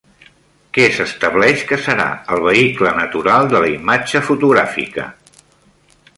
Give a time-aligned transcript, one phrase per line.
[0.77, 2.07] Què s'estableix que serà
[2.37, 5.07] el vehicle natural de la imatge fotogràfica?